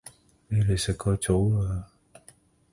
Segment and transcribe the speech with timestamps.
[0.47, 1.83] 你哋食過早吂